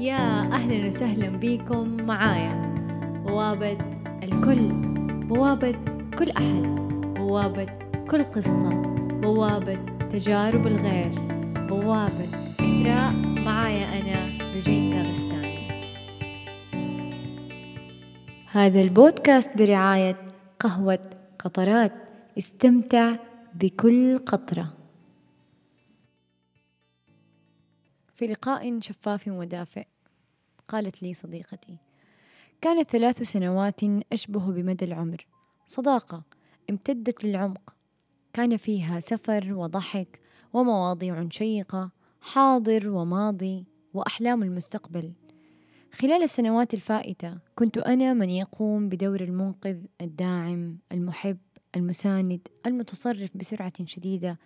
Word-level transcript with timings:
يا 0.00 0.52
أهلا 0.52 0.88
وسهلا 0.88 1.28
بكم 1.28 1.96
معايا. 2.06 2.74
بوابة 3.26 3.78
الكل 4.22 4.72
بوابة 5.28 5.74
كل 6.18 6.30
أحد 6.30 6.62
بوابة 7.16 7.66
كل 8.10 8.22
قصة 8.24 8.82
بوابة 9.22 9.78
تجارب 10.12 10.66
الغير 10.66 11.10
بوابة 11.68 12.28
إثراء 12.60 13.12
معايا 13.44 14.00
أنا 14.00 14.38
رجيتا 14.56 15.02
غستاني 15.02 15.68
هذا 18.52 18.80
البودكاست 18.80 19.50
برعاية 19.58 20.16
قهوة 20.60 20.98
قطرات 21.38 21.92
استمتع 22.38 23.16
بكل 23.54 24.18
قطرة. 24.18 24.75
في 28.16 28.26
لقاء 28.26 28.80
شفاف 28.80 29.28
ودافئ 29.28 29.86
قالت 30.68 31.02
لي 31.02 31.14
صديقتي. 31.14 31.76
كانت 32.60 32.90
ثلاث 32.90 33.22
سنوات 33.22 33.80
أشبه 34.12 34.52
بمدى 34.52 34.84
العمر. 34.84 35.26
صداقة 35.66 36.22
امتدت 36.70 37.24
للعمق. 37.24 37.74
كان 38.32 38.56
فيها 38.56 39.00
سفر 39.00 39.52
وضحك 39.52 40.20
ومواضيع 40.52 41.28
شيقة 41.30 41.90
حاضر 42.20 42.88
وماضي 42.88 43.64
وأحلام 43.94 44.42
المستقبل. 44.42 45.12
خلال 45.92 46.22
السنوات 46.22 46.74
الفائتة 46.74 47.38
كنت 47.54 47.78
أنا 47.78 48.12
من 48.12 48.30
يقوم 48.30 48.88
بدور 48.88 49.20
المنقذ 49.20 49.76
الداعم 50.00 50.78
المحب 50.92 51.38
المساند 51.76 52.48
المتصرف 52.66 53.30
بسرعة 53.36 53.84
شديدة 53.84 54.38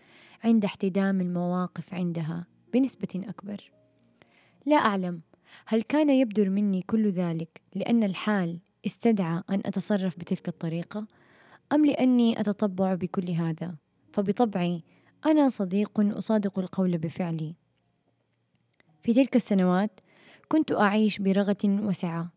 عند 0.44 0.64
احتدام 0.64 1.20
المواقف 1.20 1.94
عندها. 1.94 2.46
بنسبة 2.72 3.08
أكبر. 3.28 3.72
لا 4.66 4.76
أعلم 4.76 5.20
هل 5.66 5.82
كان 5.82 6.10
يبدر 6.10 6.50
مني 6.50 6.82
كل 6.82 7.10
ذلك 7.10 7.60
لأن 7.74 8.04
الحال 8.04 8.58
استدعى 8.86 9.42
أن 9.50 9.62
أتصرف 9.64 10.18
بتلك 10.18 10.48
الطريقة 10.48 11.06
أم 11.72 11.86
لأني 11.86 12.40
أتطبع 12.40 12.94
بكل 12.94 13.30
هذا؟ 13.30 13.74
فبطبعي 14.12 14.82
أنا 15.26 15.48
صديق 15.48 16.00
أصادق 16.00 16.58
القول 16.58 16.98
بفعلي. 16.98 17.54
في 19.02 19.14
تلك 19.14 19.36
السنوات 19.36 20.00
كنت 20.48 20.72
أعيش 20.72 21.18
برغة 21.18 21.56
وسعة. 21.64 22.32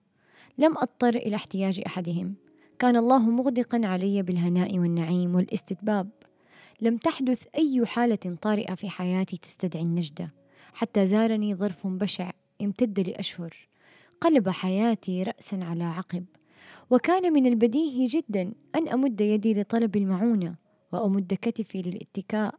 لم 0.58 0.78
أضطر 0.78 1.16
إلى 1.16 1.36
احتياج 1.36 1.82
أحدهم. 1.86 2.36
كان 2.80 2.96
الله 2.96 3.20
مغدقا 3.20 3.82
علي 3.84 4.22
بالهناء 4.22 4.80
والنعيم 4.80 5.36
والاستتباب. 5.36 6.10
لم 6.84 6.98
تحدث 6.98 7.48
أي 7.56 7.86
حالة 7.86 8.38
طارئة 8.42 8.76
في 8.76 8.90
حياتي 8.90 9.38
تستدعي 9.38 9.84
النجدة 9.84 10.32
حتى 10.74 11.08
زارني 11.08 11.56
ظرف 11.56 11.88
بشع 11.88 12.32
امتد 12.62 13.00
لأشهر. 13.00 13.56
قلب 14.22 14.50
حياتي 14.50 15.24
رأسا 15.24 15.56
على 15.56 15.84
عقب. 15.84 16.26
وكان 16.90 17.34
من 17.34 17.48
البديهي 17.48 18.08
جدا 18.08 18.54
أن 18.76 18.88
أمد 18.88 19.22
يدي 19.22 19.54
لطلب 19.54 19.96
المعونة 19.96 20.56
وأمد 20.92 21.38
كتفي 21.42 21.82
للاتكاء 21.82 22.56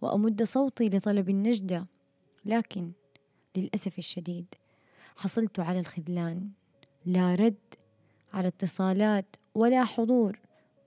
وأمد 0.00 0.42
صوتي 0.42 0.88
لطلب 0.88 1.30
النجدة. 1.30 1.86
لكن 2.44 2.92
للأسف 3.56 3.98
الشديد 3.98 4.46
حصلت 5.16 5.60
على 5.60 5.80
الخذلان. 5.80 6.48
لا 7.06 7.34
رد 7.34 7.74
على 8.32 8.48
اتصالات 8.48 9.36
ولا 9.54 9.84
حضور 9.84 10.38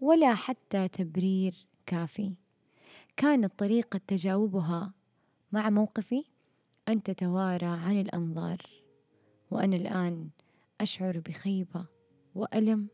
ولا 0.02 0.36
حتى 0.36 0.88
تبرير 0.88 1.68
كافي. 1.86 2.34
كانت 3.20 3.60
طريقة 3.60 4.00
تجاوبها 4.08 4.94
مع 5.52 5.70
موقفي؟ 5.70 6.24
أن 6.88 7.04
تتوارى 7.04 7.66
عن 7.66 8.02
الأنظار 8.02 8.62
وأنا 9.52 9.76
الآن 9.76 10.30
أشعر 10.82 11.20
بخيبة 11.20 11.86
وألم 12.36 12.88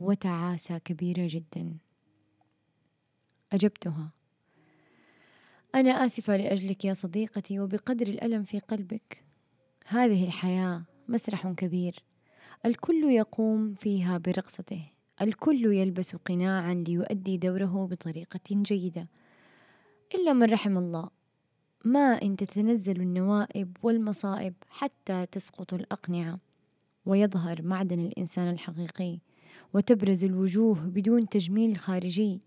وتعاسة 0.00 0.78
كبيرة 0.78 1.28
جدا. 1.30 1.76
أجبتها. 3.52 4.10
أنا 5.74 5.90
آسفة 5.90 6.36
لأجلك 6.36 6.84
يا 6.84 6.94
صديقتي 6.94 7.60
وبقدر 7.60 8.06
الألم 8.06 8.42
في 8.42 8.58
قلبك. 8.58 9.24
هذه 9.86 10.24
الحياة 10.24 10.82
مسرح 11.08 11.48
كبير. 11.48 12.02
الكل 12.66 13.04
يقوم 13.04 13.74
فيها 13.74 14.18
برقصته. 14.18 14.82
الكل 15.22 15.74
يلبس 15.74 16.16
قناعا 16.16 16.74
ليؤدي 16.74 17.36
دوره 17.36 17.86
بطريقة 17.90 18.40
جيدة. 18.50 19.08
إلا 20.14 20.32
من 20.32 20.50
رحم 20.52 20.78
الله. 20.78 21.08
ما 21.84 22.22
إن 22.22 22.36
تتنزل 22.36 23.00
النوائب 23.00 23.76
والمصائب 23.82 24.54
حتى 24.68 25.26
تسقط 25.26 25.74
الأقنعة. 25.74 26.38
ويظهر 27.06 27.62
معدن 27.62 28.00
الإنسان 28.00 28.50
الحقيقي. 28.50 29.18
وتبرز 29.74 30.24
الوجوه 30.24 30.80
بدون 30.80 31.28
تجميل 31.28 31.78
خارجي. 31.78 32.40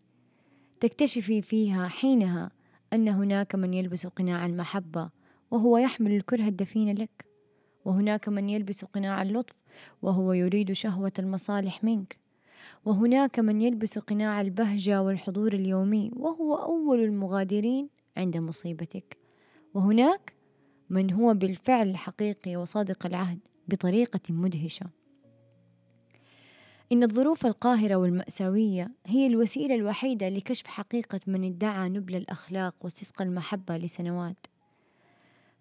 تكتشفي 0.79 1.41
فيها 1.41 1.87
حينها 1.87 2.51
أن 2.93 3.07
هناك 3.07 3.55
من 3.55 3.73
يلبس 3.73 4.07
قناع 4.07 4.45
المحبة 4.45 5.09
وهو 5.51 5.77
يحمل 5.77 6.11
الكره 6.11 6.47
الدفين 6.47 6.97
لك. 6.97 7.25
وهناك 7.85 8.29
من 8.29 8.49
يلبس 8.49 8.85
قناع 8.85 9.21
اللطف 9.21 9.55
وهو 10.01 10.33
يريد 10.33 10.71
شهوة 10.71 11.13
المصالح 11.19 11.83
منك. 11.83 12.17
وهناك 12.85 13.39
من 13.39 13.61
يلبس 13.61 13.99
قناع 13.99 14.41
البهجة 14.41 15.01
والحضور 15.01 15.53
اليومي 15.53 16.11
وهو 16.15 16.55
أول 16.55 17.03
المغادرين 17.03 17.89
عند 18.17 18.37
مصيبتك. 18.37 19.17
وهناك 19.73 20.33
من 20.89 21.13
هو 21.13 21.33
بالفعل 21.33 21.97
حقيقي 21.97 22.55
وصادق 22.55 23.05
العهد 23.05 23.39
بطريقة 23.67 24.19
مدهشة. 24.29 24.85
إن 26.91 27.03
الظروف 27.03 27.45
القاهرة 27.45 27.95
والمأساوية 27.95 28.91
هي 29.05 29.27
الوسيلة 29.27 29.75
الوحيدة 29.75 30.29
لكشف 30.29 30.67
حقيقة 30.67 31.19
من 31.27 31.43
ادعى 31.43 31.89
نبل 31.89 32.15
الأخلاق 32.15 32.75
وصدق 32.81 33.21
المحبة 33.21 33.77
لسنوات. 33.77 34.47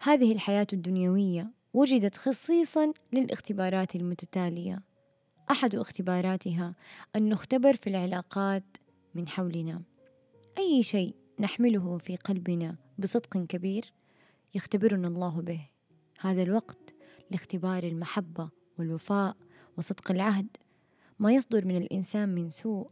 هذه 0.01 0.31
الحياة 0.31 0.67
الدنيوية 0.73 1.51
وجدت 1.73 2.15
خصيصا 2.15 2.93
للاختبارات 3.13 3.95
المتتالية. 3.95 4.90
أحد 5.51 5.75
اختباراتها 5.75 6.75
أن 7.15 7.29
نختبر 7.29 7.75
في 7.75 7.87
العلاقات 7.89 8.63
من 9.15 9.27
حولنا. 9.27 9.81
أي 10.57 10.83
شيء 10.83 11.15
نحمله 11.39 11.97
في 11.97 12.15
قلبنا 12.15 12.75
بصدق 12.99 13.37
كبير 13.37 13.93
يختبرنا 14.55 15.07
الله 15.07 15.41
به. 15.41 15.67
هذا 16.19 16.43
الوقت 16.43 16.93
لاختبار 17.31 17.83
المحبة 17.83 18.49
والوفاء 18.79 19.35
وصدق 19.77 20.11
العهد. 20.11 20.47
ما 21.19 21.31
يصدر 21.31 21.65
من 21.65 21.77
الإنسان 21.77 22.29
من 22.29 22.49
سوء 22.49 22.89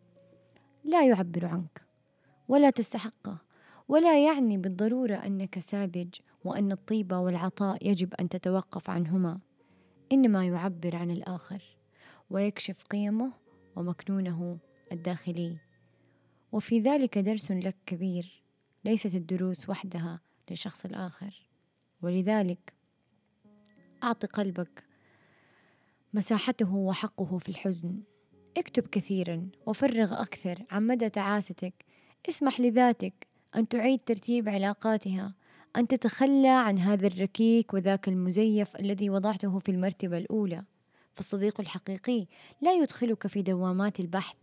لا 0.84 1.08
يعبر 1.08 1.46
عنك 1.46 1.82
ولا 2.48 2.70
تستحقه 2.70 3.38
ولا 3.88 4.26
يعني 4.26 4.58
بالضرورة 4.58 5.16
أنك 5.16 5.60
ساذج 5.60 6.16
وأن 6.44 6.72
الطيبة 6.72 7.20
والعطاء 7.20 7.90
يجب 7.90 8.14
أن 8.14 8.30
تتوقف 8.30 8.90
عنهما. 8.90 9.40
إنما 10.12 10.46
يعبر 10.46 10.96
عن 10.96 11.12
الآخر. 11.12 11.79
ويكشف 12.30 12.84
قيمه 12.84 13.32
ومكنونه 13.76 14.58
الداخلي. 14.92 15.58
وفي 16.52 16.80
ذلك 16.80 17.18
درس 17.18 17.52
لك 17.52 17.76
كبير 17.86 18.42
ليست 18.86 19.16
الدروس 19.16 19.70
وحدها 19.70 20.20
للشخص 20.50 20.86
الآخر. 20.86 21.46
ولذلك 22.02 22.74
أعط 24.04 24.26
قلبك 24.26 24.84
مساحته 26.14 26.76
وحقه 26.76 27.38
في 27.38 27.50
الحزن. 27.50 28.00
اكتب 28.58 28.88
كثيرا 28.88 29.50
وفرغ 29.66 30.22
أكثر 30.22 30.64
عن 30.72 30.88
مدى 30.88 31.10
تعاستك. 31.10 31.86
اسمح 32.30 32.60
لذاتك 32.60 33.28
أن 33.56 33.68
تعيد 33.68 34.00
ترتيب 34.06 34.50
علاقاتها 34.50 35.34
أن 35.76 35.88
تتخلى 35.88 36.48
عن 36.48 36.80
هذا 36.80 37.08
الركيك 37.08 37.74
وذاك 37.74 38.08
المزيف 38.08 38.76
الذي 38.76 39.10
وضعته 39.10 39.60
في 39.60 39.72
المرتبة 39.72 40.18
الأولى. 40.18 40.64
فالصديق 41.20 41.60
الحقيقي 41.60 42.28
لا 42.62 42.74
يدخلك 42.74 43.28
في 43.28 43.42
دوامات 43.42 44.00
البحث 44.00 44.36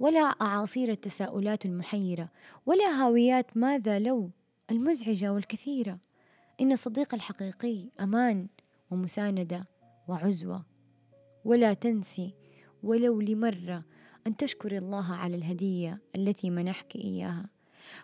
ولا 0.00 0.20
أعاصير 0.20 0.90
التساؤلات 0.90 1.66
المحيرة 1.66 2.28
ولا 2.66 2.84
هاويات 2.84 3.56
ماذا 3.56 3.98
لو 3.98 4.30
المزعجة 4.70 5.32
والكثيرة. 5.32 5.98
إن 6.60 6.72
الصديق 6.72 7.14
الحقيقي 7.14 7.88
أمان 8.00 8.46
ومساندة 8.90 9.66
وعزوة. 10.08 10.64
ولا 11.44 11.74
تنسي 11.74 12.34
ولو 12.82 13.20
لمرة 13.20 13.84
أن 14.26 14.36
تشكر 14.36 14.76
الله 14.76 15.14
على 15.14 15.36
الهدية 15.36 16.00
التي 16.16 16.50
منحك 16.50 16.96
إياها. 16.96 17.50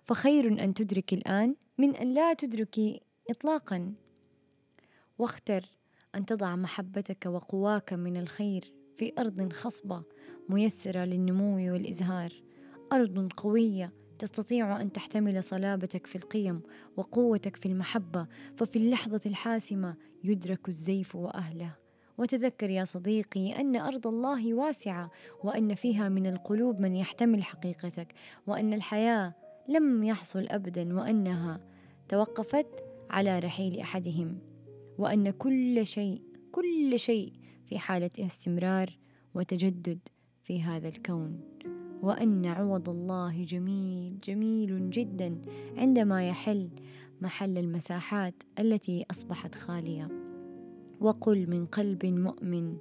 فخير 0.05 0.65
أن 0.65 0.75
تدرك 0.75 1.13
الآن 1.13 1.55
من 1.79 1.97
أن 1.97 2.15
لا 2.15 2.35
تدركي 2.35 3.01
إطلاقا. 3.31 3.95
واختر. 5.19 5.82
أن 6.15 6.27
تضع 6.27 6.57
محبتك 6.57 7.27
وقواك 7.27 7.93
من 7.93 8.17
الخير 8.17 8.73
في 8.97 9.13
أرض 9.19 9.53
خصبة 9.53 10.03
ميسرة 10.49 11.05
للنمو 11.05 11.73
والإزهار. 11.73 12.33
أرض 12.93 13.33
قوية 13.37 13.93
تستطيع 14.19 14.81
أن 14.81 14.93
تحتمل 14.93 15.45
صلابتك 15.45 16.07
في 16.07 16.17
القيم 16.17 16.63
وقوتك 16.97 17.57
في 17.57 17.67
المحبة 17.67 18.27
ففي 18.57 18.77
اللحظة 18.77 19.21
الحاسمة 19.27 19.95
يدرك 20.25 20.69
الزيف 20.69 21.17
وأهله. 21.17 21.77
وتذكر 22.19 22.71
يا 22.71 22.85
صديقي 22.85 23.61
أن 23.61 23.77
أرض 23.77 24.07
الله 24.07 24.55
واسعة 24.55 25.11
وأن 25.45 25.75
فيها 25.75 26.09
من 26.09 26.27
القلوب 26.27 26.81
من 26.81 26.97
يحتمل 26.97 27.43
حقيقتك 27.43 28.15
وأن 28.47 28.73
الحياة 28.75 29.35
لم 29.69 30.05
يحصل 30.05 30.47
أبدا 30.49 30.97
وأنها 30.97 31.61
توقفت 32.09 32.67
على 33.11 33.39
رحيل 33.39 33.81
أحدهم. 33.81 34.52
وأن 34.99 35.31
كل 35.31 35.87
شيء 35.87 36.23
كل 36.53 36.99
شيء 36.99 37.33
في 37.67 37.79
حالة 37.79 38.11
استمرار 38.19 38.99
وتجدد 39.35 39.99
في 40.43 40.63
هذا 40.63 40.89
الكون. 40.89 41.41
وأن 42.03 42.47
عوض 42.47 42.89
الله 42.89 43.45
جميل 43.45 44.21
جميل 44.21 44.91
جدا 44.91 45.39
عندما 45.77 46.29
يحل 46.29 46.69
محل 47.21 47.59
المساحات 47.59 48.35
التي 48.59 49.05
أصبحت 49.11 49.55
خالية. 49.55 50.09
وقل 51.01 51.51
من 51.51 51.67
قلب 51.67 52.07
مؤمن 52.07 52.77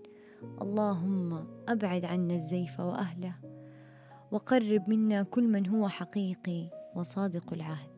اللهم 0.61 1.45
أبعد 1.67 2.05
عنا 2.05 2.33
الزيف 2.33 2.79
وأهله. 2.79 3.35
وقرب 4.31 4.89
منا 4.89 5.23
كل 5.23 5.47
من 5.47 5.67
هو 5.67 5.89
حقيقي 5.89 6.69
وصادق 6.95 7.53
العهد. 7.53 7.90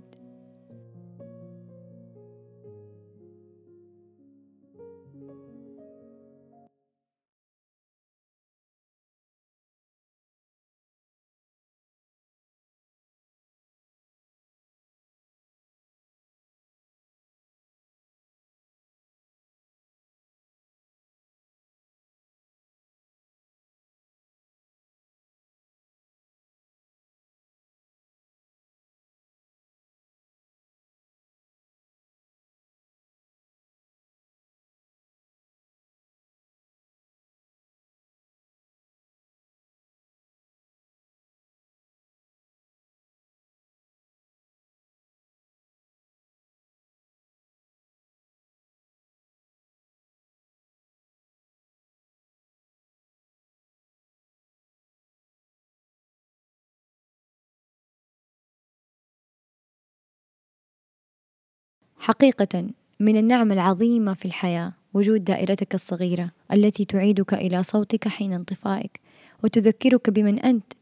حقيقة 62.03 62.69
من 62.99 63.17
النعم 63.17 63.51
العظيمة 63.51 64.13
في 64.13 64.25
الحياة 64.25 64.73
وجود 64.93 65.23
دائرتك 65.23 65.75
الصغيرة 65.75 66.31
التي 66.53 66.85
تعيدك 66.85 67.33
إلى 67.33 67.63
صوتك 67.63 68.07
حين 68.07 68.33
انطفائك 68.33 68.99
وتذكرك 69.43 70.09
بمن 70.09 70.39
أنت 70.39 70.73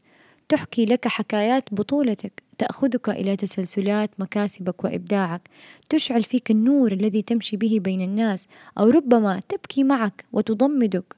تحكي 0.48 0.84
لك 0.84 1.08
حكايات 1.08 1.74
بطولتك 1.74 2.42
تأخذك 2.58 3.08
إلى 3.08 3.36
تسلسلات 3.36 4.10
مكاسبك 4.18 4.84
وإبداعك 4.84 5.48
تشعل 5.90 6.22
فيك 6.24 6.50
النور 6.50 6.92
الذي 6.92 7.22
تمشي 7.22 7.56
به 7.56 7.78
بين 7.80 8.00
الناس 8.00 8.48
أو 8.78 8.90
ربما 8.90 9.40
تبكي 9.48 9.84
معك 9.84 10.24
وتضمدك. 10.32 11.16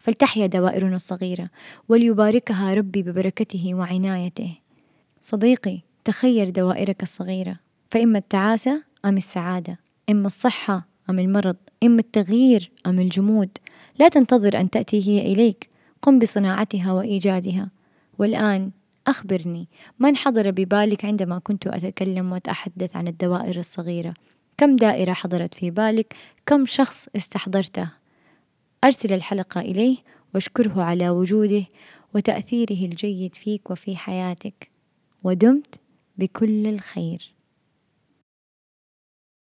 فلتحيا 0.00 0.46
دوائرنا 0.46 0.96
الصغيرة 0.96 1.50
وليباركها 1.88 2.74
ربي 2.74 3.02
ببركته 3.02 3.74
وعنايته. 3.74 4.54
صديقي 5.22 5.80
تخير 6.04 6.48
دوائرك 6.48 7.02
الصغيرة. 7.02 7.65
فإما 7.90 8.18
التعاسة 8.18 8.82
أم 9.04 9.16
السعادة 9.16 9.78
إما 10.10 10.26
الصحة 10.26 10.86
أم 11.10 11.18
المرض 11.18 11.56
إما 11.84 12.00
التغيير 12.00 12.70
أم 12.86 13.00
الجمود. 13.00 13.50
لا 13.98 14.08
تنتظر 14.08 14.60
أن 14.60 14.70
تأتي 14.70 15.08
هي 15.08 15.32
إليك 15.32 15.70
قم 16.02 16.18
بصناعتها 16.18 16.92
وإيجادها. 16.92 17.70
والآن 18.18 18.70
أخبرني 19.06 19.68
من 19.98 20.16
حضر 20.16 20.50
ببالك 20.50 21.04
عندما 21.04 21.38
كنت 21.38 21.66
أتكلم 21.66 22.32
وأتحدث 22.32 22.96
عن 22.96 23.08
الدوائر 23.08 23.58
الصغيرة؟ 23.58 24.14
كم 24.58 24.76
دائرة 24.76 25.12
حضرت 25.12 25.54
في 25.54 25.70
بالك؟ 25.70 26.14
كم 26.46 26.66
شخص 26.66 27.08
استحضرته؟ 27.16 27.90
أرسل 28.84 29.12
الحلقة 29.12 29.60
إليه 29.60 29.96
واشكره 30.34 30.82
على 30.82 31.10
وجوده 31.10 31.64
وتأثيره 32.14 32.84
الجيد 32.86 33.34
فيك 33.34 33.70
وفي 33.70 33.96
حياتك. 33.96 34.70
ودمت 35.24 35.74
بكل 36.18 36.66
الخير. 36.66 37.35